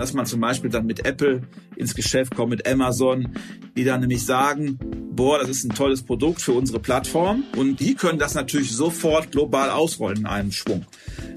[0.00, 1.42] dass man zum Beispiel dann mit Apple
[1.76, 3.34] ins Geschäft kommt, mit Amazon,
[3.76, 4.78] die dann nämlich sagen,
[5.12, 9.30] boah, das ist ein tolles Produkt für unsere Plattform und die können das natürlich sofort
[9.30, 10.86] global ausrollen in einem Schwung.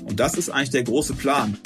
[0.06, 1.58] Und das ist eigentlich der große Plan.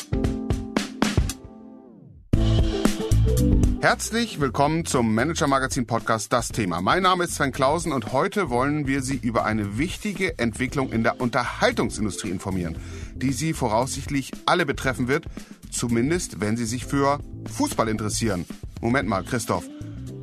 [3.80, 6.82] Herzlich willkommen zum Manager Magazin Podcast Das Thema.
[6.82, 11.04] Mein Name ist Sven Klausen und heute wollen wir Sie über eine wichtige Entwicklung in
[11.04, 12.76] der Unterhaltungsindustrie informieren,
[13.14, 15.26] die Sie voraussichtlich alle betreffen wird,
[15.72, 17.20] zumindest wenn Sie sich für
[17.52, 18.46] Fußball interessieren.
[18.82, 19.66] Moment mal, Christoph,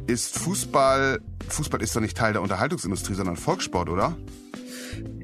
[0.07, 4.17] ist Fußball Fußball ist doch nicht Teil der Unterhaltungsindustrie, sondern Volkssport, oder?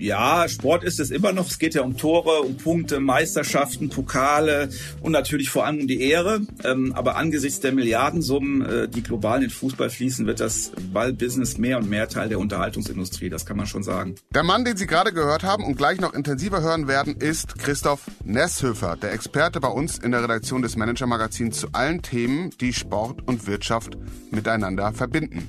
[0.00, 1.50] Ja, Sport ist es immer noch.
[1.50, 4.70] Es geht ja um Tore, um Punkte, Meisterschaften, Pokale
[5.02, 6.40] und natürlich vor allem um die Ehre.
[6.64, 11.58] Ähm, aber angesichts der Milliardensummen, äh, die global in den Fußball fließen, wird das Ballbusiness
[11.58, 13.28] mehr und mehr Teil der Unterhaltungsindustrie.
[13.28, 14.14] Das kann man schon sagen.
[14.34, 18.10] Der Mann, den Sie gerade gehört haben und gleich noch intensiver hören werden, ist Christoph
[18.24, 22.72] Nesshöfer, der Experte bei uns in der Redaktion des Manager Magazins zu allen Themen, die
[22.72, 23.98] Sport und Wirtschaft
[24.30, 25.46] miteinander verbinden.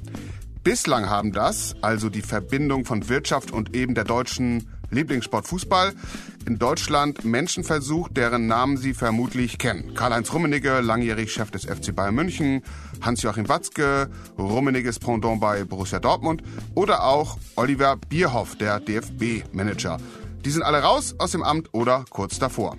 [0.64, 5.94] Bislang haben das, also die Verbindung von Wirtschaft und eben der deutschen Lieblingssport Fußball,
[6.45, 9.95] in Deutschland Menschen versucht, deren Namen Sie vermutlich kennen.
[9.95, 12.62] Karl-Heinz Rummenigge, langjährig Chef des FC Bayern München,
[13.02, 16.44] Hans-Joachim Watzke, Rummenigges Pendant bei Borussia Dortmund
[16.75, 19.98] oder auch Oliver Bierhoff, der DFB-Manager.
[20.46, 22.78] Die sind alle raus aus dem Amt oder kurz davor.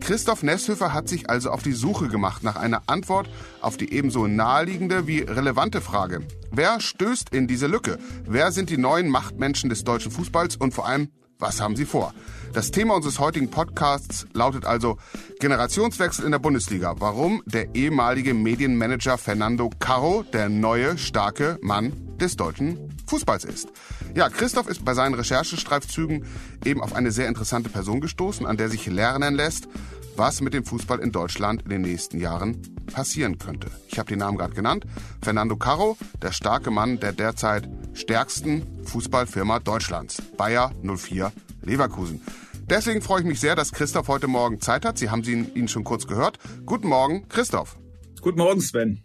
[0.00, 3.28] Christoph Nesshöfer hat sich also auf die Suche gemacht nach einer Antwort
[3.60, 6.20] auf die ebenso naheliegende wie relevante Frage.
[6.50, 7.98] Wer stößt in diese Lücke?
[8.24, 12.14] Wer sind die neuen Machtmenschen des deutschen Fußballs und vor allem, was haben sie vor?
[12.52, 14.96] Das Thema unseres heutigen Podcasts lautet also
[15.40, 16.94] Generationswechsel in der Bundesliga.
[16.98, 23.68] Warum der ehemalige Medienmanager Fernando Caro der neue starke Mann des deutschen Fußballs ist.
[24.14, 26.24] Ja, Christoph ist bei seinen Recherchestreifzügen
[26.64, 29.68] eben auf eine sehr interessante Person gestoßen, an der sich lernen lässt,
[30.16, 33.70] was mit dem Fußball in Deutschland in den nächsten Jahren passieren könnte.
[33.88, 34.84] Ich habe den Namen gerade genannt.
[35.22, 42.22] Fernando Caro, der starke Mann der derzeit stärksten Fußballfirma Deutschlands, Bayer 04 Leverkusen.
[42.68, 44.98] Deswegen freue ich mich sehr, dass Christoph heute Morgen Zeit hat.
[44.98, 46.38] Sie haben ihn schon kurz gehört.
[46.64, 47.76] Guten Morgen, Christoph.
[48.20, 49.02] Guten Morgen, Sven.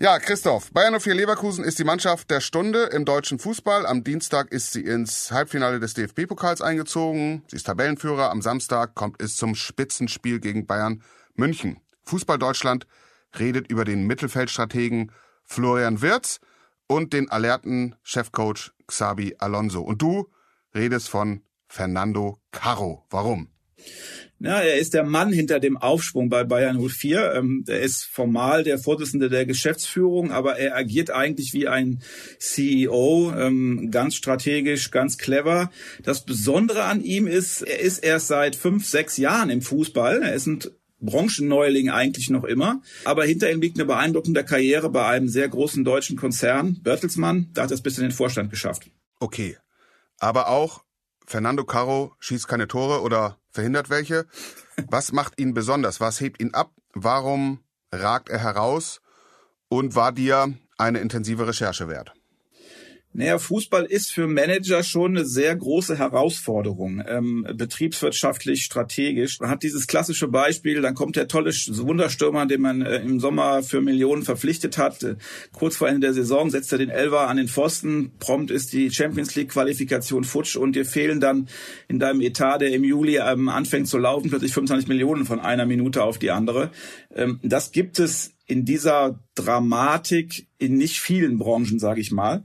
[0.00, 3.86] Ja, Christoph, Bayern 04 Leverkusen ist die Mannschaft der Stunde im deutschen Fußball.
[3.86, 7.44] Am Dienstag ist sie ins Halbfinale des DFB-Pokals eingezogen.
[7.46, 8.30] Sie ist Tabellenführer.
[8.30, 11.00] Am Samstag kommt es zum Spitzenspiel gegen Bayern
[11.36, 11.80] München.
[12.02, 12.88] Fußball Deutschland
[13.38, 15.12] redet über den Mittelfeldstrategen
[15.44, 16.40] Florian Wirz
[16.88, 19.80] und den alerten Chefcoach Xabi Alonso.
[19.80, 20.28] Und du
[20.74, 23.06] redest von Fernando Caro.
[23.10, 23.53] Warum?
[24.40, 27.34] Ja, er ist der Mann hinter dem Aufschwung bei Bayern 04.
[27.34, 32.02] Ähm, er ist formal der Vorsitzende der Geschäftsführung, aber er agiert eigentlich wie ein
[32.38, 35.70] CEO, ähm, ganz strategisch, ganz clever.
[36.02, 40.22] Das Besondere an ihm ist, er ist erst seit fünf, sechs Jahren im Fußball.
[40.22, 40.58] Er ist ein
[41.00, 42.82] Branchenneuling eigentlich noch immer.
[43.04, 47.50] Aber hinter ihm liegt eine beeindruckende Karriere bei einem sehr großen deutschen Konzern, Bertelsmann.
[47.54, 48.90] Da hat er es bis in den Vorstand geschafft.
[49.20, 49.56] Okay.
[50.18, 50.84] Aber auch
[51.26, 54.26] Fernando Caro schießt keine Tore oder verhindert welche.
[54.88, 56.00] Was macht ihn besonders?
[56.00, 56.72] Was hebt ihn ab?
[56.92, 57.60] Warum
[57.92, 59.00] ragt er heraus?
[59.68, 62.12] Und war dir eine intensive Recherche wert?
[63.16, 69.38] Naja, Fußball ist für Manager schon eine sehr große Herausforderung, ähm, betriebswirtschaftlich, strategisch.
[69.38, 73.62] Man hat dieses klassische Beispiel, dann kommt der tolle Wunderstürmer, den man äh, im Sommer
[73.62, 75.04] für Millionen verpflichtet hat.
[75.04, 75.14] Äh,
[75.52, 78.90] kurz vor Ende der Saison setzt er den Elver an den Pfosten, prompt ist die
[78.90, 81.48] Champions League Qualifikation futsch und dir fehlen dann
[81.86, 85.66] in deinem Etat, der im Juli ähm, anfängt zu laufen, plötzlich 25 Millionen von einer
[85.66, 86.72] Minute auf die andere.
[87.14, 92.44] Ähm, das gibt es in dieser Dramatik in nicht vielen Branchen, sage ich mal.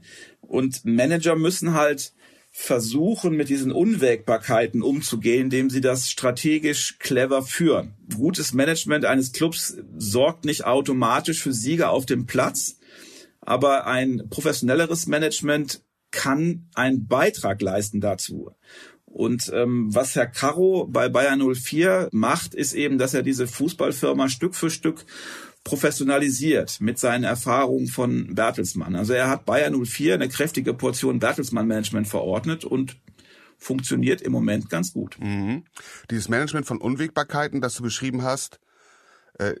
[0.50, 2.12] Und Manager müssen halt
[2.50, 7.94] versuchen, mit diesen Unwägbarkeiten umzugehen, indem sie das strategisch clever führen.
[8.16, 12.78] Gutes Management eines Clubs sorgt nicht automatisch für Sieger auf dem Platz,
[13.40, 18.50] aber ein professionelleres Management kann einen Beitrag leisten dazu.
[19.04, 24.28] Und ähm, was Herr Caro bei Bayern 04 macht, ist eben, dass er diese Fußballfirma
[24.28, 25.04] Stück für Stück
[25.64, 28.96] professionalisiert mit seinen Erfahrungen von Bertelsmann.
[28.96, 32.96] Also er hat Bayern 04 eine kräftige Portion Bertelsmann-Management verordnet und
[33.58, 35.18] funktioniert im Moment ganz gut.
[35.20, 35.64] Mhm.
[36.10, 38.58] Dieses Management von Unwägbarkeiten, das du beschrieben hast,
[39.38, 39.54] äh,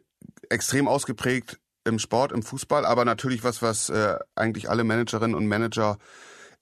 [0.48, 5.46] extrem ausgeprägt im Sport, im Fußball, aber natürlich was, was äh, eigentlich alle Managerinnen und
[5.46, 5.98] Manager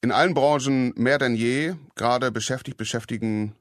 [0.00, 3.54] in allen Branchen mehr denn je gerade beschäftigt, beschäftigen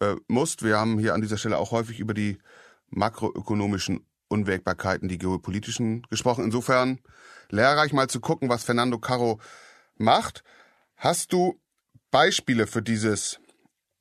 [0.00, 0.56] äh, muss.
[0.62, 2.38] Wir haben hier an dieser Stelle auch häufig über die
[2.90, 6.44] makroökonomischen Unwägbarkeiten, die geopolitischen gesprochen.
[6.44, 6.98] Insofern
[7.50, 9.40] lehrreich mal zu gucken, was Fernando Caro
[9.96, 10.42] macht.
[10.96, 11.60] Hast du
[12.10, 13.38] Beispiele für dieses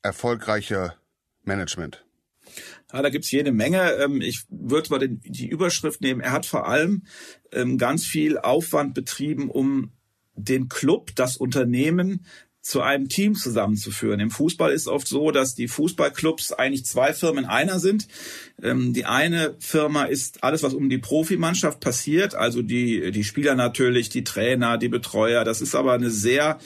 [0.02, 0.96] erfolgreiche
[1.44, 2.04] Management?
[2.92, 3.92] Ja, da gibt's jede Menge.
[3.94, 6.22] Ähm, ich würde mal den, die Überschrift nehmen.
[6.22, 7.04] Er hat vor allem
[7.52, 9.94] ähm, ganz viel Aufwand betrieben, um
[10.36, 12.26] den Club, das Unternehmen
[12.64, 14.22] zu einem Team zusammenzuführen.
[14.22, 18.08] Im Fußball ist oft so, dass die Fußballclubs eigentlich zwei Firmen einer sind.
[18.62, 23.56] Ähm, die eine Firma ist alles, was um die Profimannschaft passiert, also die, die Spieler
[23.56, 25.44] natürlich, die Trainer, die Betreuer.
[25.44, 26.58] Das ist aber eine sehr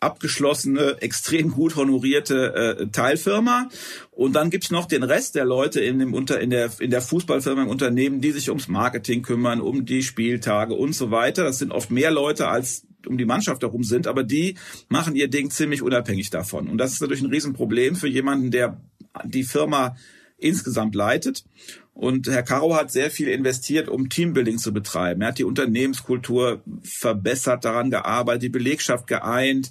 [0.00, 3.68] abgeschlossene, extrem gut honorierte äh, Teilfirma.
[4.10, 7.02] Und dann gibt's noch den Rest der Leute in, dem Unter, in, der, in der
[7.02, 11.44] Fußballfirma im Unternehmen, die sich ums Marketing kümmern, um die Spieltage und so weiter.
[11.44, 14.56] Das sind oft mehr Leute als um die Mannschaft herum sind, aber die
[14.88, 16.68] machen ihr Ding ziemlich unabhängig davon.
[16.68, 18.80] Und das ist natürlich ein Riesenproblem für jemanden, der
[19.24, 19.96] die Firma
[20.36, 21.44] insgesamt leitet.
[21.92, 25.20] Und Herr Caro hat sehr viel investiert, um Teambuilding zu betreiben.
[25.20, 29.70] Er hat die Unternehmenskultur verbessert, daran gearbeitet, die Belegschaft geeint,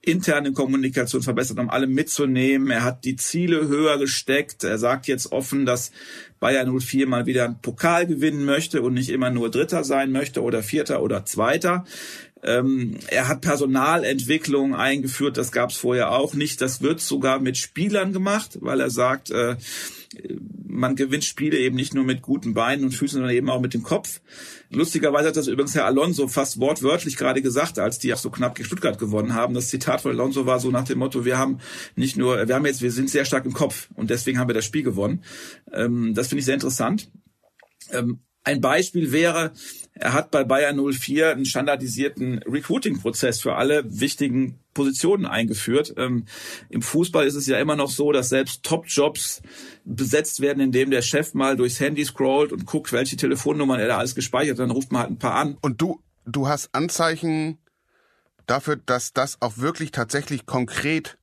[0.00, 2.70] interne Kommunikation verbessert, um alle mitzunehmen.
[2.70, 4.64] Er hat die Ziele höher gesteckt.
[4.64, 5.92] Er sagt jetzt offen, dass
[6.40, 10.42] Bayern 04 mal wieder einen Pokal gewinnen möchte und nicht immer nur Dritter sein möchte
[10.42, 11.84] oder Vierter oder Zweiter.
[12.42, 16.60] Ähm, er hat Personalentwicklung eingeführt, das gab es vorher auch nicht.
[16.60, 19.56] Das wird sogar mit Spielern gemacht, weil er sagt, äh,
[20.66, 23.74] man gewinnt Spiele eben nicht nur mit guten Beinen und Füßen, sondern eben auch mit
[23.74, 24.20] dem Kopf.
[24.70, 28.54] Lustigerweise hat das übrigens Herr Alonso fast wortwörtlich gerade gesagt, als die auch so knapp
[28.54, 29.54] gegen Stuttgart gewonnen haben.
[29.54, 31.58] Das Zitat von Alonso war so nach dem Motto, wir haben
[31.96, 34.54] nicht nur, wir haben jetzt, wir sind sehr stark im Kopf und deswegen haben wir
[34.54, 35.24] das Spiel gewonnen.
[35.72, 37.10] Ähm, das finde ich sehr interessant.
[37.90, 39.52] Ähm, ein Beispiel wäre,
[40.00, 45.94] er hat bei Bayern 04 einen standardisierten Recruiting-Prozess für alle wichtigen Positionen eingeführt.
[45.96, 46.26] Ähm,
[46.70, 49.42] Im Fußball ist es ja immer noch so, dass selbst Top-Jobs
[49.84, 53.98] besetzt werden, indem der Chef mal durchs Handy scrollt und guckt, welche Telefonnummern er da
[53.98, 54.60] alles gespeichert hat.
[54.60, 55.58] Dann ruft man halt ein paar an.
[55.60, 57.58] Und du, du hast Anzeichen
[58.46, 61.18] dafür, dass das auch wirklich tatsächlich konkret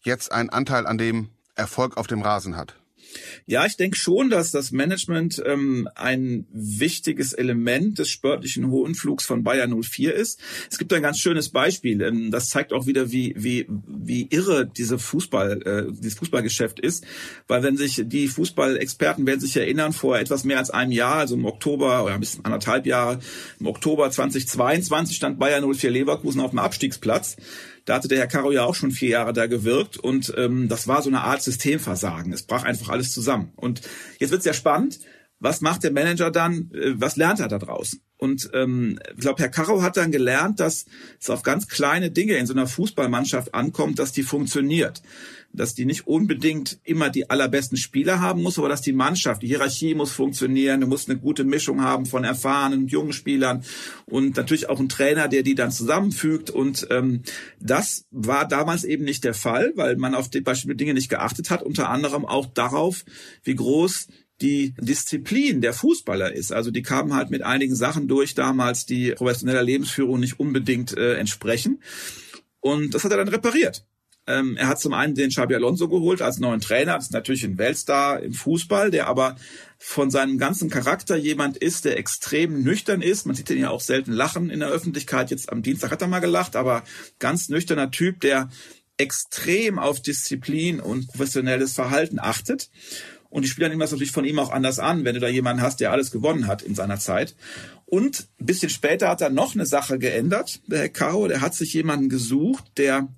[0.00, 2.74] jetzt einen Anteil an dem Erfolg auf dem Rasen hat.
[3.46, 9.42] Ja, ich denke schon, dass das Management ähm, ein wichtiges Element des sportlichen Hohenflugs von
[9.42, 10.40] Bayern 04 ist.
[10.70, 12.02] Es gibt ein ganz schönes Beispiel.
[12.02, 17.04] Ähm, das zeigt auch wieder, wie, wie, wie irre diese Fußball, äh, dieses Fußballgeschäft ist.
[17.46, 21.34] Weil wenn sich die Fußballexperten werden sich erinnern, vor etwas mehr als einem Jahr, also
[21.34, 23.20] im Oktober oder bis anderthalb Jahre,
[23.60, 27.36] im Oktober 2022 stand Bayern 04 Leverkusen auf dem Abstiegsplatz.
[27.88, 30.88] Da hatte der Herr Caro ja auch schon vier Jahre da gewirkt und ähm, das
[30.88, 32.34] war so eine Art Systemversagen.
[32.34, 33.54] Es brach einfach alles zusammen.
[33.56, 33.80] Und
[34.18, 35.00] jetzt wird's ja spannend.
[35.40, 36.70] Was macht der Manager dann?
[36.74, 37.96] Äh, was lernt er da draus?
[38.18, 40.86] Und ähm, ich glaube, Herr Caro hat dann gelernt, dass
[41.20, 45.02] es auf ganz kleine Dinge in so einer Fußballmannschaft ankommt, dass die funktioniert
[45.52, 49.46] dass die nicht unbedingt immer die allerbesten Spieler haben muss, aber dass die Mannschaft, die
[49.46, 53.64] Hierarchie muss funktionieren, du musst eine gute Mischung haben von erfahrenen und jungen Spielern
[54.06, 56.50] und natürlich auch ein Trainer, der die dann zusammenfügt.
[56.50, 57.22] Und ähm,
[57.60, 61.50] das war damals eben nicht der Fall, weil man auf die bestimmte Dinge nicht geachtet
[61.50, 63.04] hat, unter anderem auch darauf,
[63.42, 64.08] wie groß
[64.40, 66.52] die Disziplin der Fußballer ist.
[66.52, 71.14] Also die kamen halt mit einigen Sachen durch damals, die professioneller Lebensführung nicht unbedingt äh,
[71.14, 71.82] entsprechen.
[72.60, 73.84] Und das hat er dann repariert.
[74.28, 76.96] Ähm, er hat zum einen den Xabi Alonso geholt als neuen Trainer.
[76.96, 79.36] Das ist natürlich ein Weltstar im Fußball, der aber
[79.78, 83.24] von seinem ganzen Charakter jemand ist, der extrem nüchtern ist.
[83.24, 85.30] Man sieht ihn ja auch selten lachen in der Öffentlichkeit.
[85.30, 86.84] Jetzt am Dienstag hat er mal gelacht, aber
[87.18, 88.50] ganz nüchterner Typ, der
[88.98, 92.68] extrem auf Disziplin und professionelles Verhalten achtet.
[93.30, 95.62] Und die Spieler nehmen das natürlich von ihm auch anders an, wenn du da jemanden
[95.62, 97.34] hast, der alles gewonnen hat in seiner Zeit.
[97.84, 101.28] Und ein bisschen später hat er noch eine Sache geändert, der Herr Caro.
[101.28, 103.08] Der hat sich jemanden gesucht, der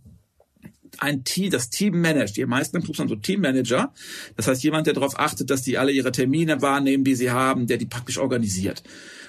[0.98, 2.36] ein Team, das Team managt.
[2.36, 3.92] Die meisten Clubs haben so Teammanager.
[4.36, 7.66] Das heißt, jemand, der darauf achtet, dass die alle ihre Termine wahrnehmen, die sie haben,
[7.66, 8.82] der die praktisch organisiert.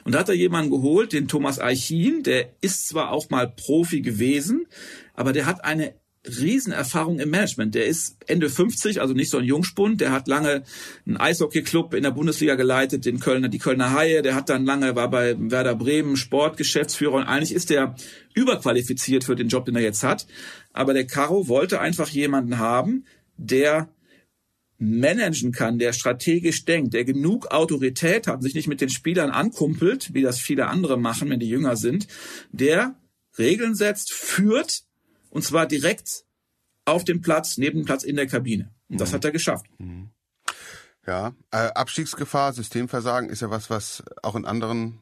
[0.04, 4.02] Und da hat er jemanden geholt, den Thomas Eichin, der ist zwar auch mal Profi
[4.02, 4.66] gewesen,
[5.14, 5.94] aber der hat eine
[6.25, 7.74] Riesenerfahrung im Management.
[7.74, 10.01] Der ist Ende 50, also nicht so ein Jungspund.
[10.01, 10.63] Der hat lange
[11.06, 14.22] einen Eishockeyclub in der Bundesliga geleitet, den Kölner, die Kölner Haie.
[14.22, 17.96] Der hat dann lange, war bei Werder Bremen Sportgeschäftsführer und eigentlich ist der
[18.36, 20.28] überqualifiziert für den Job, den er jetzt hat.
[20.74, 23.06] Aber der Caro wollte einfach jemanden haben,
[23.38, 23.90] der
[24.78, 30.13] managen kann, der strategisch denkt, der genug Autorität hat, sich nicht mit den Spielern ankumpelt,
[30.13, 32.08] wie das viele andere machen, wenn die jünger sind,
[32.51, 32.96] der
[33.38, 34.84] Regeln setzt, führt
[35.32, 36.26] und zwar direkt
[36.86, 38.72] auf dem Platz, neben dem Platz in der Kabine.
[38.90, 39.16] Und das mhm.
[39.16, 39.66] hat er geschafft.
[39.80, 40.12] Mhm.
[41.08, 45.00] Ja, äh, Abstiegsgefahr, Systemversagen ist ja was, was auch in anderen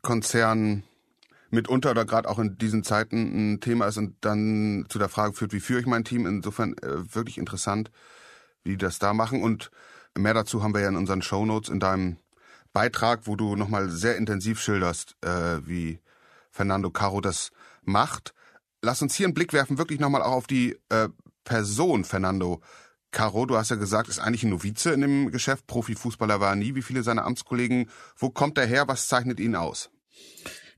[0.00, 0.84] Konzernen
[1.50, 5.34] mitunter oder gerade auch in diesen Zeiten ein Thema ist und dann zu der Frage
[5.34, 6.26] führt, wie führe ich mein Team?
[6.26, 7.90] Insofern äh, wirklich interessant,
[8.64, 9.42] wie die das da machen.
[9.42, 9.70] Und
[10.16, 12.16] mehr dazu haben wir ja in unseren Shownotes in deinem
[12.72, 15.98] Beitrag, wo du nochmal sehr intensiv schilderst, äh, wie
[16.50, 17.50] Fernando Caro das
[17.82, 18.32] macht
[18.82, 21.08] lass uns hier einen Blick werfen, wirklich nochmal auch auf die äh,
[21.44, 22.60] Person Fernando
[23.12, 25.66] Caro, du hast ja gesagt, ist eigentlich ein Novize in dem Geschäft.
[25.66, 27.90] Profifußballer war er nie, wie viele seiner Amtskollegen.
[28.16, 28.88] Wo kommt er her?
[28.88, 29.90] Was zeichnet ihn aus?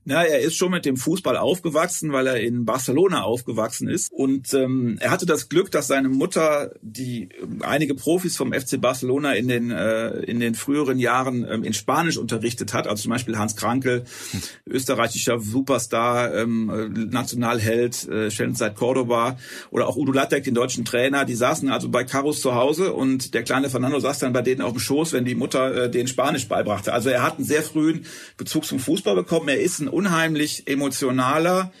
[0.07, 4.13] Na, er ist schon mit dem Fußball aufgewachsen, weil er in Barcelona aufgewachsen ist.
[4.13, 8.79] Und ähm, er hatte das Glück, dass seine Mutter, die ähm, einige Profis vom FC
[8.79, 13.13] Barcelona in den äh, in den früheren Jahren ähm, in Spanisch unterrichtet hat, also zum
[13.13, 14.41] Beispiel Hans Krankel, hm.
[14.67, 19.37] österreichischer Superstar, ähm, Nationalheld, äh, seit Cordoba,
[19.71, 21.25] oder auch Udo Lattek, den deutschen Trainer.
[21.25, 24.61] Die saßen also bei Carus zu Hause und der kleine Fernando saß dann bei denen
[24.61, 26.93] auf dem Schoß, wenn die Mutter äh, den Spanisch beibrachte.
[26.93, 28.05] Also er hat einen sehr frühen
[28.37, 29.49] Bezug zum Fußball bekommen.
[29.49, 31.71] Er ist ein unheimlich emotionaler,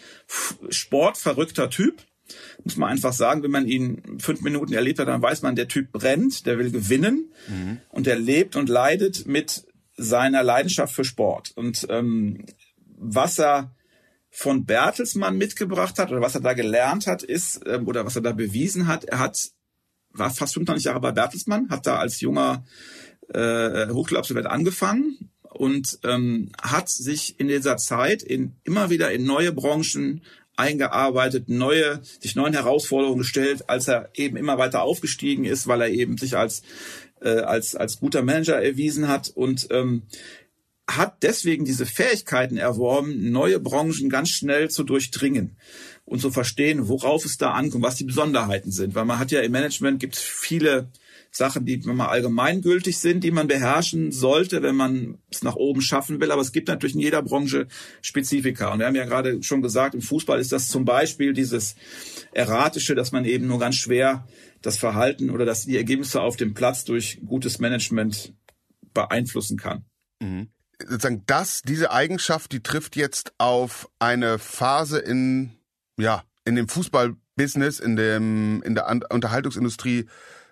[0.69, 2.01] sportverrückter Typ.
[2.63, 5.67] Muss man einfach sagen, wenn man ihn fünf Minuten erlebt hat, dann weiß man, der
[5.67, 7.79] Typ brennt, der will gewinnen mhm.
[7.89, 9.65] und der lebt und leidet mit
[9.97, 11.51] seiner Leidenschaft für Sport.
[11.55, 12.45] Und ähm,
[12.97, 13.75] was er
[14.31, 18.21] von Bertelsmann mitgebracht hat oder was er da gelernt hat, ist, ähm, oder was er
[18.21, 19.51] da bewiesen hat, er hat,
[20.11, 22.65] war fast 25 Jahre bei Bertelsmann, hat da als junger
[23.33, 29.51] äh, Hochschulabsolvent angefangen und ähm, hat sich in dieser Zeit in, immer wieder in neue
[29.51, 30.21] Branchen
[30.57, 35.89] eingearbeitet, neue, sich neuen Herausforderungen gestellt, als er eben immer weiter aufgestiegen ist, weil er
[35.89, 36.61] eben sich als,
[37.21, 40.03] äh, als, als guter Manager erwiesen hat und ähm,
[40.87, 45.57] hat deswegen diese Fähigkeiten erworben, neue Branchen ganz schnell zu durchdringen
[46.05, 48.93] und zu verstehen, worauf es da ankommt, was die Besonderheiten sind.
[48.93, 50.89] Weil man hat ja im Management gibt viele
[51.35, 56.21] Sachen, die man allgemeingültig sind, die man beherrschen sollte, wenn man es nach oben schaffen
[56.21, 56.31] will.
[56.31, 57.67] Aber es gibt natürlich in jeder Branche
[58.01, 58.71] Spezifika.
[58.71, 61.75] Und wir haben ja gerade schon gesagt, im Fußball ist das zum Beispiel dieses
[62.31, 64.25] Erratische, dass man eben nur ganz schwer
[64.61, 68.33] das Verhalten oder dass die Ergebnisse auf dem Platz durch gutes Management
[68.93, 69.83] beeinflussen kann.
[70.21, 70.47] Mhm.
[70.79, 75.51] Sozusagen das, diese Eigenschaft, die trifft jetzt auf eine Phase in,
[75.97, 80.05] ja, in dem Fußballbusiness, in dem, in der Unterhaltungsindustrie,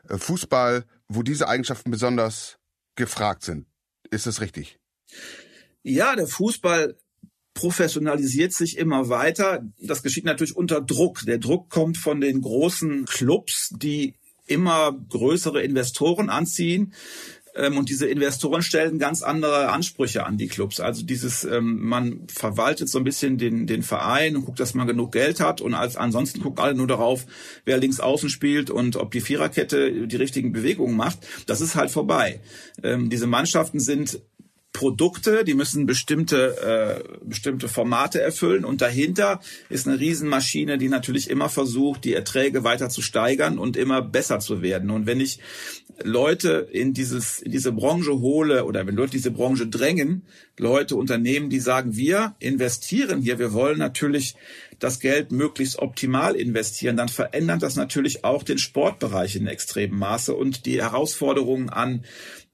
[0.08, 2.58] Fußball, wo diese Eigenschaften besonders
[2.96, 3.68] gefragt sind.
[4.12, 4.80] Ist das richtig?
[5.82, 6.98] Ja, der Fußball
[7.54, 9.64] professionalisiert sich immer weiter.
[9.80, 11.22] Das geschieht natürlich unter Druck.
[11.26, 16.94] Der Druck kommt von den großen Clubs, die immer größere Investoren anziehen,
[17.78, 20.80] und diese Investoren stellen ganz andere Ansprüche an die Clubs.
[20.80, 24.88] Also dieses, ähm, man verwaltet so ein bisschen den, den Verein und guckt, dass man
[24.88, 25.62] genug Geld hat.
[25.62, 27.26] Und als ansonsten guckt alle nur darauf,
[27.66, 31.20] wer links außen spielt und ob die Viererkette die richtigen Bewegungen macht.
[31.46, 32.42] Das ist halt vorbei.
[32.82, 34.20] Ähm, diese Mannschaften sind
[34.74, 39.40] Produkte, die müssen bestimmte, äh, bestimmte Formate erfüllen und dahinter
[39.70, 44.40] ist eine Riesenmaschine, die natürlich immer versucht, die Erträge weiter zu steigern und immer besser
[44.40, 44.90] zu werden.
[44.90, 45.40] Und wenn ich
[46.04, 50.24] Leute in dieses in diese Branche hole oder wenn Leute diese Branche drängen,
[50.58, 54.36] Leute, Unternehmen, die sagen, wir investieren hier, wir wollen natürlich
[54.80, 60.34] das Geld möglichst optimal investieren, dann verändert das natürlich auch den Sportbereich in extremem Maße
[60.34, 62.06] und die Herausforderungen an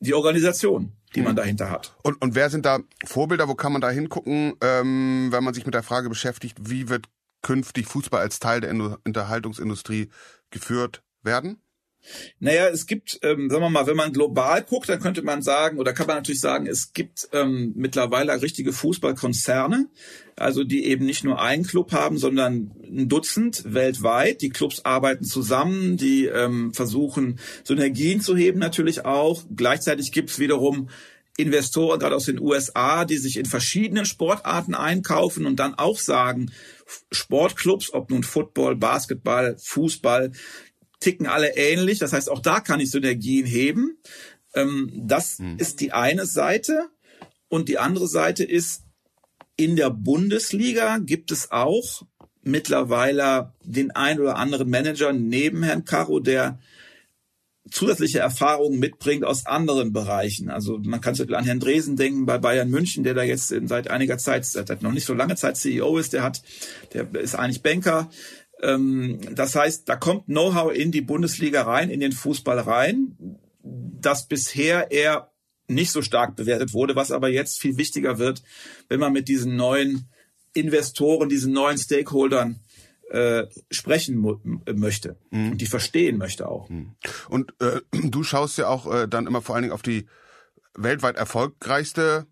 [0.02, 1.36] die Organisation die man hm.
[1.38, 1.96] dahinter hat.
[2.04, 3.48] Und, und wer sind da Vorbilder?
[3.48, 7.08] Wo kann man da hingucken, ähm, wenn man sich mit der Frage beschäftigt, wie wird
[7.42, 8.72] künftig Fußball als Teil der
[9.06, 10.10] Unterhaltungsindustrie
[10.50, 11.62] geführt werden?
[12.40, 15.78] Naja, es gibt, ähm, sagen wir mal, wenn man global guckt, dann könnte man sagen,
[15.80, 19.90] oder kann man natürlich sagen, es gibt ähm, mittlerweile richtige Fußballkonzerne,
[20.36, 24.42] also die eben nicht nur einen Club haben, sondern ein Dutzend weltweit.
[24.42, 29.44] Die Clubs arbeiten zusammen, die ähm, versuchen Synergien zu heben natürlich auch.
[29.56, 30.90] Gleichzeitig gibt es wiederum
[31.40, 36.52] Investoren, gerade aus den USA, die sich in verschiedenen Sportarten einkaufen und dann auch sagen,
[37.12, 40.34] Sportclubs, ob nun Football, Basketball, Fußball,
[41.00, 42.00] ticken alle ähnlich.
[42.00, 43.98] Das heißt, auch da kann ich Synergien heben.
[44.54, 45.58] Ähm, das mhm.
[45.58, 46.90] ist die eine Seite.
[47.48, 48.84] Und die andere Seite ist,
[49.56, 52.04] in der Bundesliga gibt es auch
[52.44, 56.60] mittlerweile den ein oder anderen Manager neben Herrn Caro, der
[57.70, 60.50] zusätzliche Erfahrungen mitbringt aus anderen Bereichen.
[60.50, 63.54] Also man kann zum Beispiel an Herrn Dresen denken bei Bayern München, der da jetzt
[63.66, 66.42] seit einiger Zeit, seit noch nicht so lange Zeit CEO ist, der hat,
[66.94, 68.10] der ist eigentlich Banker,
[68.62, 74.92] das heißt, da kommt Know-how in die Bundesliga rein, in den Fußball rein, das bisher
[74.92, 75.32] eher
[75.68, 78.44] nicht so stark bewertet wurde, was aber jetzt viel wichtiger wird,
[78.90, 80.10] wenn man mit diesen neuen
[80.54, 82.60] Investoren, diesen neuen Stakeholdern
[83.12, 84.40] äh, sprechen
[84.74, 85.52] möchte mhm.
[85.52, 86.70] und die verstehen möchte auch.
[86.70, 86.96] Mhm.
[87.30, 90.08] Und äh, du schaust ja auch äh, dann immer vor allen Dingen auf die
[90.76, 92.28] weltweit erfolgreichste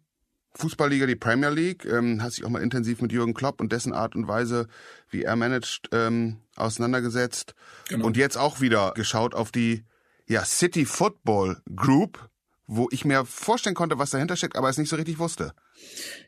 [0.57, 3.93] Fußballliga, die Premier League, ähm, hast dich auch mal intensiv mit Jürgen Klopp und dessen
[3.93, 4.67] Art und Weise,
[5.09, 7.53] wie er managt, ähm, auseinandergesetzt.
[7.89, 8.05] Genau.
[8.05, 9.83] Und jetzt auch wieder geschaut auf die
[10.27, 12.29] ja, City Football Group,
[12.65, 15.53] wo ich mir vorstellen konnte, was dahinter steckt, aber es nicht so richtig wusste.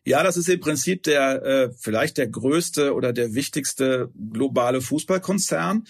[0.06, 5.86] Ja, das ist im Prinzip der äh, vielleicht der größte oder der wichtigste globale Fußballkonzern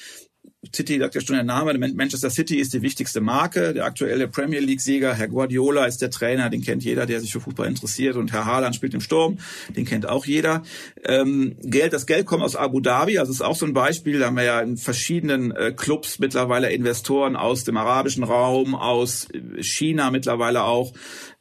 [0.76, 3.74] City, sagt ja schon der Name, Manchester City ist die wichtigste Marke.
[3.74, 7.40] Der aktuelle Premier League-Sieger, Herr Guardiola, ist der Trainer, den kennt jeder, der sich für
[7.40, 8.18] Fußball interessiert.
[8.18, 9.38] Und Herr Haaland spielt im Sturm,
[9.70, 10.64] den kennt auch jeder.
[11.06, 14.20] Ähm, Geld, das Geld kommt aus Abu Dhabi, also ist auch so ein Beispiel.
[14.20, 19.30] Da haben wir ja in verschiedenen äh, Clubs mittlerweile Investoren aus dem arabischen Raum, aus
[19.62, 20.92] China mittlerweile auch,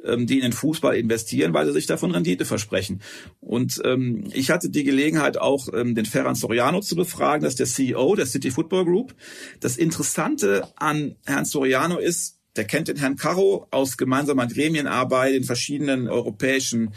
[0.04, 3.00] ähm, die in den Fußball investieren, weil sie sich davon Rendite versprechen.
[3.40, 7.60] Und ähm, ich hatte die Gelegenheit auch ähm, den Ferran Soriano zu befragen, das ist
[7.60, 9.14] der CEO der City Football Group.
[9.60, 15.44] Das Interessante an Herrn Soriano ist, der kennt den Herrn Caro aus gemeinsamer Gremienarbeit in
[15.44, 16.92] verschiedenen europäischen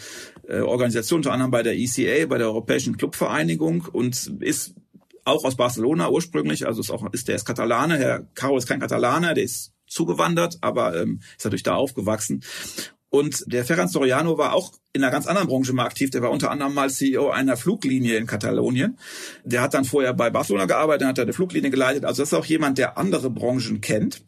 [0.47, 4.73] äh, Organisationen, unter anderem bei der ECA, bei der Europäischen Clubvereinigung und ist
[5.23, 7.97] auch aus Barcelona ursprünglich, also ist auch ist der ist Katalane.
[7.97, 12.43] Herr Caro ist kein Katalaner, der ist zugewandert, aber ähm, ist natürlich da aufgewachsen.
[13.09, 16.11] Und der Ferran Soriano war auch in einer ganz anderen Branche mal aktiv.
[16.11, 18.97] Der war unter anderem mal CEO einer Fluglinie in Katalonien.
[19.43, 22.05] Der hat dann vorher bei Barcelona gearbeitet, hat da eine Fluglinie geleitet.
[22.05, 24.23] Also das ist auch jemand, der andere Branchen kennt.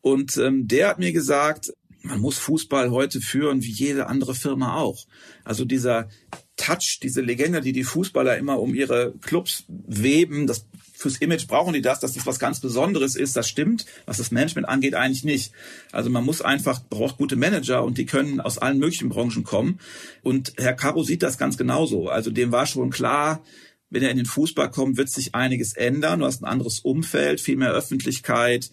[0.00, 4.76] Und ähm, der hat mir gesagt, man muss Fußball heute führen wie jede andere Firma
[4.76, 5.04] auch.
[5.44, 6.08] Also dieser
[6.56, 10.66] Touch, diese Legende, die die Fußballer immer um ihre Clubs weben, das
[11.00, 13.34] fürs Image brauchen die das, dass das was ganz Besonderes ist.
[13.34, 15.52] Das stimmt, was das Management angeht, eigentlich nicht.
[15.92, 19.80] Also man muss einfach, braucht gute Manager und die können aus allen möglichen Branchen kommen.
[20.22, 22.08] Und Herr Caro sieht das ganz genauso.
[22.08, 23.42] Also dem war schon klar,
[23.88, 26.20] wenn er in den Fußball kommt, wird sich einiges ändern.
[26.20, 28.70] Du hast ein anderes Umfeld, viel mehr Öffentlichkeit.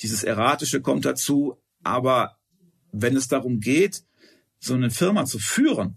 [0.00, 1.56] Dieses Erratische kommt dazu.
[1.82, 2.36] Aber
[2.92, 4.04] wenn es darum geht,
[4.60, 5.96] so eine Firma zu führen,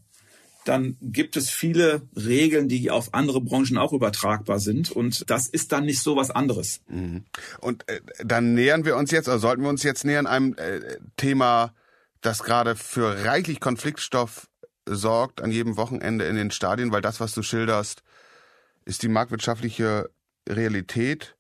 [0.69, 4.91] dann gibt es viele Regeln, die auf andere Branchen auch übertragbar sind.
[4.91, 6.81] Und das ist dann nicht so was anderes.
[6.87, 7.25] Mhm.
[7.59, 10.79] Und äh, dann nähern wir uns jetzt, oder sollten wir uns jetzt nähern einem äh,
[11.17, 11.73] Thema,
[12.21, 14.47] das gerade für reichlich Konfliktstoff
[14.85, 18.03] sorgt an jedem Wochenende in den Stadien, weil das, was du schilderst,
[18.85, 20.11] ist die marktwirtschaftliche
[20.47, 21.35] Realität.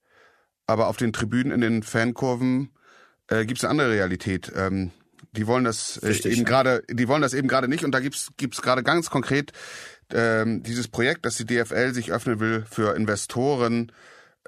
[0.65, 2.71] Aber auf den Tribünen, in den Fankurven
[3.27, 4.51] äh, gibt es eine andere Realität.
[4.55, 4.91] Ähm,
[5.33, 7.83] die wollen das äh, Richtig, eben gerade, die wollen das eben gerade nicht.
[7.83, 9.51] Und da gibt's gibt's gerade ganz konkret
[10.13, 13.91] ähm, dieses Projekt, dass die DFL sich öffnen will für Investoren.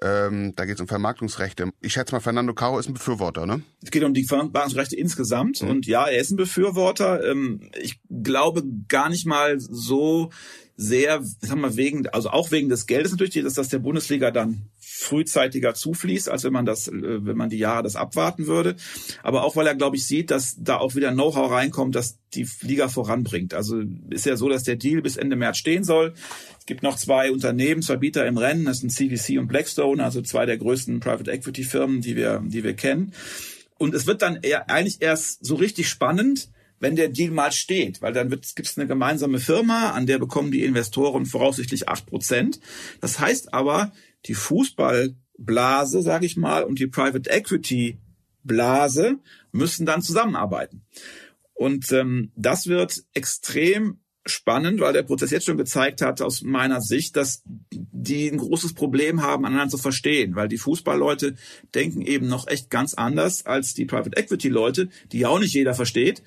[0.04, 1.70] Ähm, da geht es um Vermarktungsrechte.
[1.80, 3.62] Ich schätze mal, Fernando Caro ist ein Befürworter, ne?
[3.84, 5.62] Es geht um die Vermarktungsrechte insgesamt.
[5.62, 5.70] Mhm.
[5.70, 7.24] Und ja, er ist ein Befürworter.
[7.30, 10.32] Ähm, ich glaube gar nicht mal so
[10.76, 14.70] sehr, sagen wir wegen, also auch wegen des Geldes natürlich, dass das der Bundesliga dann
[15.02, 18.76] frühzeitiger zufließt, als wenn man das, äh, wenn man die Jahre das abwarten würde.
[19.24, 22.48] Aber auch weil er, glaube ich, sieht, dass da auch wieder Know-how reinkommt, dass die
[22.62, 23.54] Liga voranbringt.
[23.54, 26.14] Also ist ja so, dass der Deal bis Ende März stehen soll.
[26.60, 30.22] Es gibt noch zwei Unternehmen, zwei Bieter im Rennen, das sind CVC und Blackstone, also
[30.22, 33.14] zwei der größten Private Equity Firmen, die wir, die wir kennen.
[33.78, 38.12] Und es wird dann eigentlich erst so richtig spannend, wenn der Deal mal steht, weil
[38.12, 42.60] dann gibt es eine gemeinsame Firma, an der bekommen die Investoren voraussichtlich acht Prozent.
[43.00, 43.92] Das heißt aber,
[44.26, 47.98] die Fußballblase, sage ich mal, und die Private Equity
[48.44, 49.20] Blase
[49.52, 50.84] müssen dann zusammenarbeiten.
[51.54, 56.82] Und ähm, das wird extrem spannend, weil der Prozess jetzt schon gezeigt hat, aus meiner
[56.82, 61.36] Sicht, dass die ein großes Problem haben, aneinander zu verstehen, weil die Fußballleute
[61.74, 65.54] denken eben noch echt ganz anders als die Private Equity Leute, die ja auch nicht
[65.54, 66.22] jeder versteht.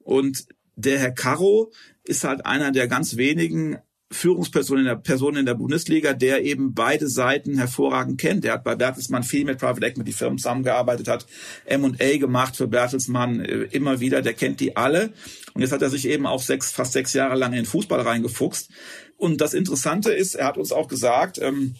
[0.00, 1.72] Und der Herr Caro
[2.04, 3.78] ist halt einer der ganz wenigen
[4.12, 8.42] Führungsperson in der Person in der Bundesliga, der eben beide Seiten hervorragend kennt.
[8.42, 11.26] Der hat bei Bertelsmann viel mit Private Equity Firmen zusammengearbeitet, hat
[11.64, 14.20] M&A gemacht für Bertelsmann äh, immer wieder.
[14.20, 15.12] Der kennt die alle.
[15.54, 18.00] Und jetzt hat er sich eben auch sechs, fast sechs Jahre lang in den Fußball
[18.00, 18.70] reingefuchst.
[19.16, 21.76] Und das Interessante ist, er hat uns auch gesagt, ähm,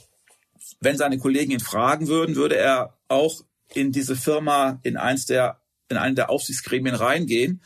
[0.81, 3.43] wenn seine Kollegen ihn fragen würden, würde er auch
[3.75, 7.61] in diese Firma in eins der in einen der Aufsichtsgremien reingehen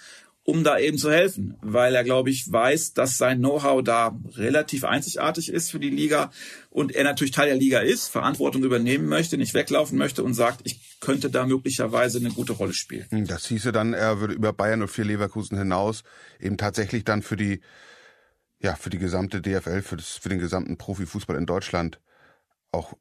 [0.44, 4.84] um da eben zu helfen, weil er, glaube ich, weiß, dass sein Know-how da relativ
[4.84, 6.30] einzigartig ist für die Liga
[6.68, 10.60] und er natürlich Teil der Liga ist, Verantwortung übernehmen möchte, nicht weglaufen möchte und sagt,
[10.64, 13.06] ich könnte da möglicherweise eine gute Rolle spielen.
[13.08, 16.04] Hm, das hieße dann, er würde über Bayern und vier Leverkusen hinaus
[16.38, 17.60] eben tatsächlich dann für die,
[18.60, 22.00] ja, für die gesamte DFL, für, das, für den gesamten Profifußball in Deutschland
[22.70, 22.92] auch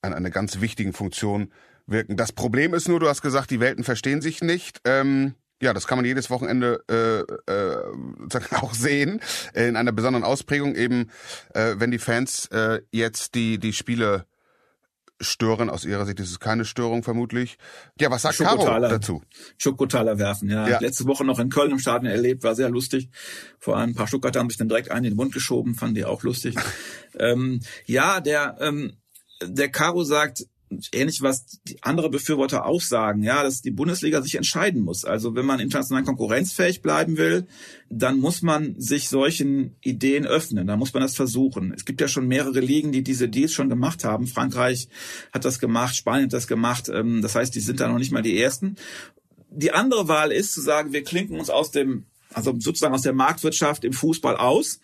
[0.00, 1.52] an einer ganz wichtigen Funktion
[1.86, 2.16] wirken.
[2.16, 4.80] Das Problem ist nur, du hast gesagt, die Welten verstehen sich nicht.
[4.84, 9.20] Ähm ja, das kann man jedes Wochenende äh, äh, auch sehen,
[9.54, 11.10] in einer besonderen Ausprägung eben,
[11.54, 14.26] äh, wenn die Fans äh, jetzt die, die Spiele
[15.20, 15.70] stören.
[15.70, 17.58] Aus ihrer Sicht ist es keine Störung vermutlich.
[18.00, 19.22] Ja, was sagt Caro dazu?
[19.56, 20.68] Schokotaler werfen, ja.
[20.68, 20.78] ja.
[20.78, 23.10] Letzte Woche noch in Köln im Stadion erlebt, war sehr lustig.
[23.58, 25.96] Vor allem ein paar Stuttgarter haben sich dann direkt einen in den Mund geschoben, fanden
[25.96, 26.54] die auch lustig.
[27.18, 28.92] ähm, ja, der, ähm,
[29.42, 30.46] der Caro sagt,
[30.92, 35.04] ähnlich was andere Befürworter auch sagen, ja, dass die Bundesliga sich entscheiden muss.
[35.04, 37.46] Also wenn man international konkurrenzfähig bleiben will,
[37.88, 41.72] dann muss man sich solchen Ideen öffnen, dann muss man das versuchen.
[41.74, 44.26] Es gibt ja schon mehrere Ligen, die diese Deals schon gemacht haben.
[44.26, 44.88] Frankreich
[45.32, 46.88] hat das gemacht, Spanien hat das gemacht.
[46.88, 48.76] Ähm, das heißt, die sind da noch nicht mal die ersten.
[49.50, 52.04] Die andere Wahl ist zu sagen, wir klinken uns aus dem
[52.34, 54.80] also sozusagen aus der Marktwirtschaft im Fußball aus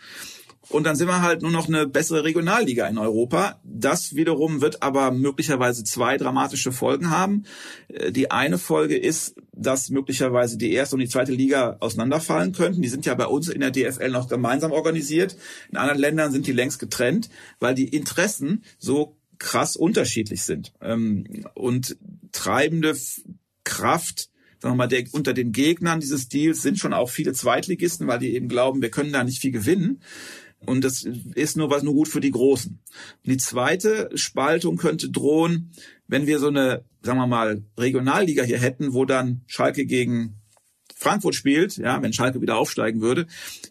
[0.68, 3.60] und dann sind wir halt nur noch eine bessere Regionalliga in Europa.
[3.64, 7.44] Das wiederum wird aber möglicherweise zwei dramatische Folgen haben.
[7.88, 12.82] Äh, die eine Folge ist, dass möglicherweise die erste und die zweite Liga auseinanderfallen könnten.
[12.82, 15.36] Die sind ja bei uns in der DFL noch gemeinsam organisiert.
[15.70, 17.28] In anderen Ländern sind die längst getrennt,
[17.60, 20.72] weil die Interessen so krass unterschiedlich sind.
[20.80, 21.96] Ähm, und
[22.32, 22.96] treibende
[23.64, 24.30] Kraft
[24.64, 28.18] sagen wir mal, der, unter den Gegnern dieses Deals sind schon auch viele Zweitligisten, weil
[28.18, 30.00] die eben glauben, wir können da nicht viel gewinnen.
[30.66, 32.80] Und das ist nur was nur gut für die Großen.
[33.24, 35.72] Die zweite Spaltung könnte drohen,
[36.06, 40.36] wenn wir so eine, sagen wir mal, Regionalliga hier hätten, wo dann Schalke gegen
[40.96, 43.26] Frankfurt spielt, ja, wenn Schalke wieder aufsteigen würde,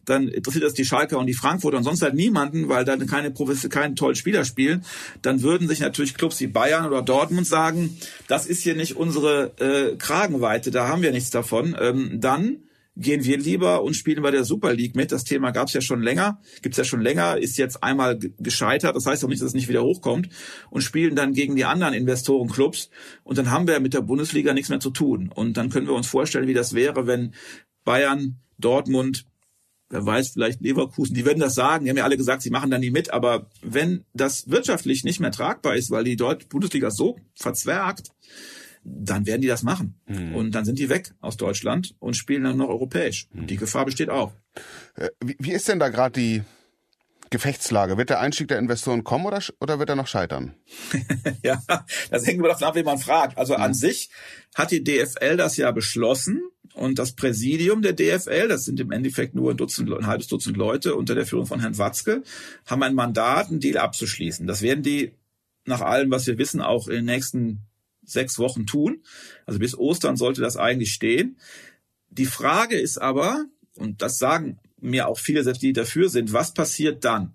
[0.06, 3.32] dann interessiert das die Schalke und die Frankfurter und sonst halt niemanden, weil dann keine
[3.32, 4.84] Profis, keine tollen Spieler spielen.
[5.22, 9.54] Dann würden sich natürlich Clubs wie Bayern oder Dortmund sagen, das ist hier nicht unsere
[9.60, 11.76] äh, Kragenweite, da haben wir nichts davon.
[11.80, 12.58] Ähm, dann
[12.96, 15.12] gehen wir lieber und spielen bei der Super League mit.
[15.12, 18.96] Das Thema gab es ja schon länger, gibt's ja schon länger, ist jetzt einmal gescheitert.
[18.96, 20.30] Das heißt auch nicht, dass es nicht wieder hochkommt
[20.70, 22.90] und spielen dann gegen die anderen Investorenclubs.
[23.24, 25.32] Und dann haben wir mit der Bundesliga nichts mehr zu tun.
[25.34, 27.34] Und dann können wir uns vorstellen, wie das wäre, wenn
[27.84, 29.26] Bayern, Dortmund,
[29.90, 32.72] wer weiß, vielleicht Leverkusen, die werden das sagen, die haben ja alle gesagt, sie machen
[32.72, 37.18] da nie mit, aber wenn das wirtschaftlich nicht mehr tragbar ist, weil die Bundesliga so
[37.36, 38.12] verzwergt,
[38.84, 40.00] dann werden die das machen.
[40.08, 40.36] Mhm.
[40.36, 43.28] Und dann sind die weg aus Deutschland und spielen dann noch europäisch.
[43.34, 43.48] Mhm.
[43.48, 44.34] Die Gefahr besteht auch.
[44.96, 46.44] Äh, wie, ist denn da gerade die
[47.30, 47.98] Gefechtslage?
[47.98, 50.54] Wird der Einstieg der Investoren kommen oder, oder wird er noch scheitern?
[51.44, 51.62] ja,
[52.12, 53.38] das hängt immer davon ab, wie man fragt.
[53.38, 53.64] Also mhm.
[53.64, 54.10] an sich
[54.56, 56.42] hat die DFL das ja beschlossen
[56.74, 60.58] und das Präsidium der DFL, das sind im Endeffekt nur ein Dutzend, ein halbes Dutzend
[60.58, 62.24] Leute unter der Führung von Herrn Watzke,
[62.66, 64.48] haben ein Mandat, einen Deal abzuschließen.
[64.48, 65.14] Das werden die
[65.66, 67.62] nach allem, was wir wissen, auch in den nächsten
[68.06, 69.04] sechs Wochen tun.
[69.46, 71.38] Also bis Ostern sollte das eigentlich stehen.
[72.10, 76.54] Die Frage ist aber, und das sagen mir auch viele, selbst die dafür sind, was
[76.54, 77.34] passiert dann?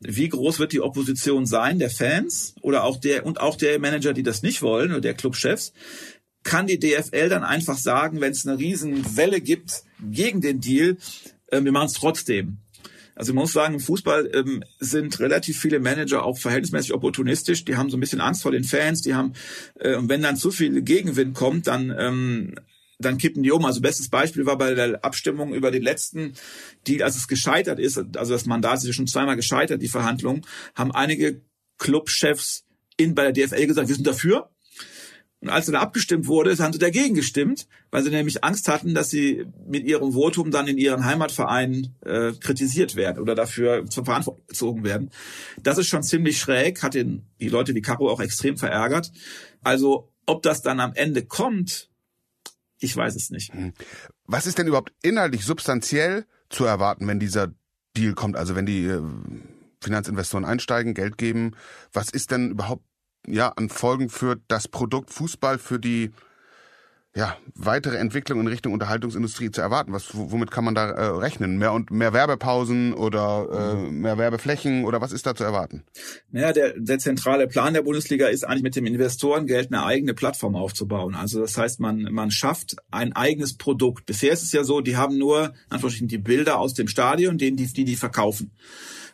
[0.00, 4.12] Wie groß wird die Opposition sein, der Fans oder auch der und auch der Manager,
[4.12, 5.72] die das nicht wollen oder der Clubchefs?
[6.42, 10.96] Kann die DFL dann einfach sagen, wenn es eine Riesenwelle gibt gegen den Deal,
[11.48, 12.58] äh, wir machen es trotzdem?
[13.20, 17.66] Also man muss sagen, im Fußball ähm, sind relativ viele Manager auch verhältnismäßig opportunistisch.
[17.66, 19.02] Die haben so ein bisschen Angst vor den Fans.
[19.02, 19.34] Die haben,
[19.78, 22.54] äh, und wenn dann zu viel Gegenwind kommt, dann ähm,
[22.98, 23.66] dann kippen die um.
[23.66, 26.32] Also bestes Beispiel war bei der Abstimmung über den letzten
[26.86, 30.46] Deal, als es gescheitert ist, also das Mandat ist ja schon zweimal gescheitert, die Verhandlungen,
[30.74, 31.42] haben einige
[31.76, 32.64] Clubchefs
[32.96, 34.50] in bei der DFL gesagt, wir sind dafür.
[35.40, 39.08] Und als dann abgestimmt wurde, haben sie dagegen gestimmt, weil sie nämlich Angst hatten, dass
[39.08, 44.46] sie mit ihrem Votum dann in ihren Heimatvereinen äh, kritisiert werden oder dafür zur Verantwortung
[44.46, 45.10] gezogen werden.
[45.62, 49.10] Das ist schon ziemlich schräg, hat den, die Leute wie Caro auch extrem verärgert.
[49.62, 51.88] Also ob das dann am Ende kommt,
[52.78, 53.52] ich weiß es nicht.
[53.54, 53.72] Hm.
[54.26, 57.54] Was ist denn überhaupt inhaltlich substanziell zu erwarten, wenn dieser
[57.96, 58.36] Deal kommt?
[58.36, 59.00] Also wenn die äh,
[59.80, 61.56] Finanzinvestoren einsteigen, Geld geben,
[61.94, 62.84] was ist denn überhaupt
[63.26, 66.10] ja, an Folgen für das Produkt Fußball, für die
[67.16, 69.92] ja, weitere Entwicklung in Richtung Unterhaltungsindustrie zu erwarten?
[69.92, 71.58] Was, womit kann man da äh, rechnen?
[71.58, 75.82] Mehr und mehr Werbepausen oder äh, mehr Werbeflächen oder was ist da zu erwarten?
[76.30, 80.54] Naja, der, der zentrale Plan der Bundesliga ist eigentlich mit dem Investorengeld eine eigene Plattform
[80.54, 81.16] aufzubauen.
[81.16, 84.06] Also das heißt, man, man schafft ein eigenes Produkt.
[84.06, 87.56] Bisher ist es ja so, die haben nur Anführungsstrichen die Bilder aus dem Stadion, denen
[87.56, 88.52] die, die die verkaufen.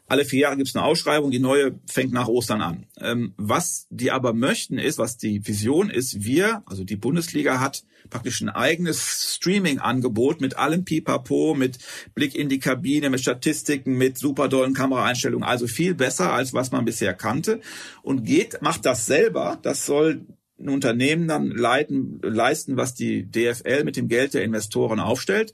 [0.09, 2.87] Alle vier Jahre gibt es eine Ausschreibung, die neue fängt nach Ostern an.
[3.01, 7.85] Ähm, was die aber möchten ist, was die Vision ist, wir, also die Bundesliga hat
[8.11, 11.79] praktisch ein eigenes Streaming-Angebot mit allem Pipapo, mit
[12.15, 16.73] Blick in die Kabine, mit Statistiken, mit super dollen Kameraeinstellungen, also viel besser als was
[16.73, 17.61] man bisher kannte
[18.03, 19.59] und geht, macht das selber.
[19.63, 20.27] Das soll
[20.59, 25.53] ein Unternehmen dann leiten, leisten, was die DFL mit dem Geld der Investoren aufstellt.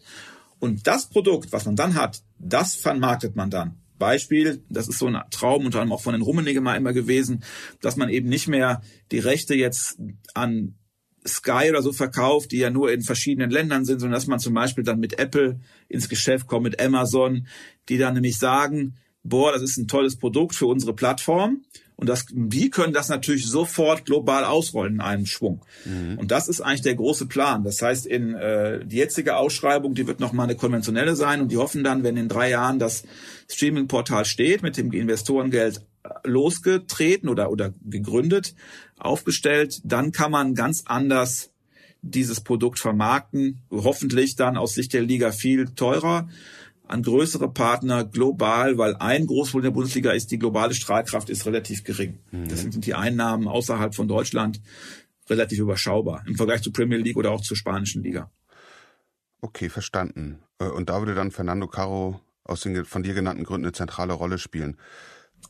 [0.58, 3.82] Und das Produkt, was man dann hat, das vermarktet man dann.
[3.98, 7.44] Beispiel, das ist so ein Traum unter anderem auch von den Rummenigge mal immer gewesen,
[7.80, 9.98] dass man eben nicht mehr die Rechte jetzt
[10.34, 10.74] an
[11.26, 14.54] Sky oder so verkauft, die ja nur in verschiedenen Ländern sind, sondern dass man zum
[14.54, 17.46] Beispiel dann mit Apple ins Geschäft kommt, mit Amazon,
[17.88, 21.64] die dann nämlich sagen, boah, das ist ein tolles Produkt für unsere Plattform.
[21.94, 25.64] Und das, die können das natürlich sofort global ausrollen in einem Schwung.
[25.84, 26.18] Mhm.
[26.18, 27.62] Und das ist eigentlich der große Plan.
[27.62, 31.58] Das heißt, in äh, die jetzige Ausschreibung, die wird nochmal eine konventionelle sein und die
[31.58, 33.04] hoffen dann, wenn in drei Jahren das
[33.48, 35.82] Streaming-Portal steht mit dem Investorengeld
[36.24, 38.54] losgetreten oder, oder gegründet,
[38.98, 41.50] aufgestellt, dann kann man ganz anders
[42.02, 43.62] dieses Produkt vermarkten.
[43.70, 46.28] Hoffentlich dann aus Sicht der Liga viel teurer
[46.88, 51.84] an größere Partner global, weil ein Großproblem der Bundesliga ist, die globale Strahlkraft ist relativ
[51.84, 52.18] gering.
[52.30, 52.48] Mhm.
[52.48, 54.60] Deswegen sind die Einnahmen außerhalb von Deutschland
[55.30, 58.30] relativ überschaubar im Vergleich zur Premier League oder auch zur spanischen Liga.
[59.40, 60.40] Okay, verstanden.
[60.58, 64.12] Äh, und da würde dann Fernando Caro aus den von dir genannten Gründen eine zentrale
[64.12, 64.76] Rolle spielen.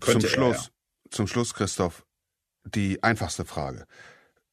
[0.00, 1.10] Könnte zum Schluss, er, ja.
[1.10, 2.04] zum Schluss, Christoph,
[2.64, 3.86] die einfachste Frage.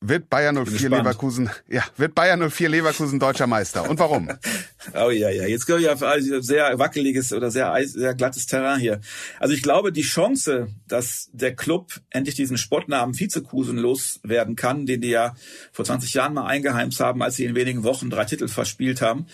[0.02, 3.89] Wird Bayern 04 Leverkusen, ja, wird Bayern 04 Leverkusen deutscher Meister.
[3.89, 4.30] Und warum?
[4.93, 5.45] oh ja, ja.
[5.45, 9.02] Jetzt glaube ich auf sehr wackeliges oder sehr, sehr glattes Terrain hier.
[9.39, 15.02] Also ich glaube, die Chance, dass der Club endlich diesen Spottnamen Vizekusen loswerden kann, den
[15.02, 15.36] die ja
[15.73, 19.28] vor 20 Jahren mal eingeheimst haben, als sie in wenigen Wochen drei Titel verspielt haben,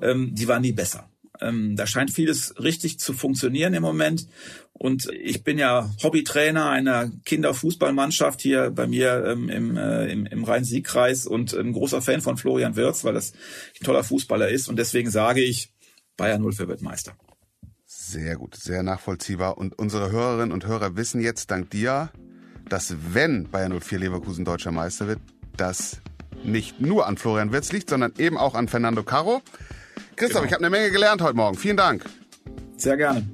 [0.00, 1.08] ähm, die war nie besser.
[1.40, 4.28] Ähm, da scheint vieles richtig zu funktionieren im Moment.
[4.82, 10.42] Und ich bin ja Hobbytrainer einer Kinderfußballmannschaft hier bei mir ähm, im, äh, im, im
[10.42, 13.32] Rhein-Sieg-Kreis und ein großer Fan von Florian Wirz, weil das
[13.80, 14.68] ein toller Fußballer ist.
[14.68, 15.72] Und deswegen sage ich,
[16.16, 17.12] Bayern 0 für wird Meister.
[17.86, 19.56] Sehr gut, sehr nachvollziehbar.
[19.56, 22.10] Und unsere Hörerinnen und Hörer wissen jetzt dank dir,
[22.68, 25.20] dass wenn Bayern 04 Leverkusen deutscher Meister wird,
[25.56, 25.98] das
[26.42, 29.42] nicht nur an Florian Wirz liegt, sondern eben auch an Fernando Caro.
[30.16, 30.46] Christoph, genau.
[30.46, 31.56] ich habe eine Menge gelernt heute Morgen.
[31.56, 32.04] Vielen Dank.
[32.76, 33.24] Sehr gerne.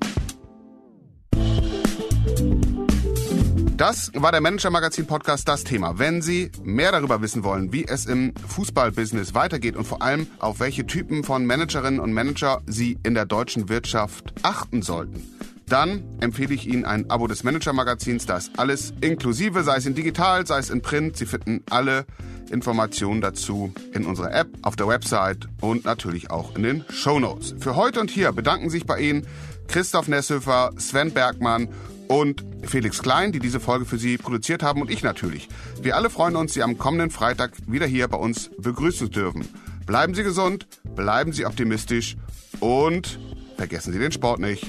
[3.79, 6.01] Das war der Manager Magazin Podcast Das Thema.
[6.01, 10.59] Wenn Sie mehr darüber wissen wollen, wie es im Fußballbusiness weitergeht und vor allem auf
[10.59, 15.23] welche Typen von Managerinnen und Manager Sie in der deutschen Wirtschaft achten sollten,
[15.69, 18.27] dann empfehle ich Ihnen ein Abo des Manager Magazins.
[18.27, 21.17] Da ist alles inklusive, sei es in digital, sei es in print.
[21.17, 22.05] Sie finden alle
[22.51, 27.55] Informationen dazu in unserer App, auf der Website und natürlich auch in den Show Notes.
[27.61, 29.25] Für heute und hier bedanken sich bei Ihnen
[29.69, 31.69] Christoph Nesshöfer, Sven Bergmann
[32.09, 35.49] und Felix Klein, die diese Folge für Sie produziert haben und ich natürlich.
[35.81, 39.47] Wir alle freuen uns, Sie am kommenden Freitag wieder hier bei uns begrüßen zu dürfen.
[39.87, 40.67] Bleiben Sie gesund,
[40.97, 42.17] bleiben Sie optimistisch
[42.61, 43.19] und
[43.57, 44.67] vergessen Sie den Sport nicht.